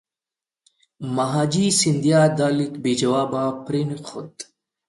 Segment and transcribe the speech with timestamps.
[1.15, 4.33] مهاجي سیندیا دا لیک بې جوابه پرېښود.